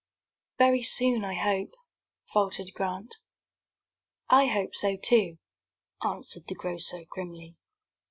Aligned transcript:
"Very 0.57 0.81
soon, 0.81 1.23
I 1.23 1.35
hope," 1.35 1.75
faltered 2.33 2.73
Grant. 2.73 3.17
"I 4.31 4.47
hope 4.47 4.73
so, 4.73 4.97
too," 4.97 5.37
answered 6.03 6.47
the 6.47 6.55
grocer, 6.55 7.03
grimly. 7.07 7.55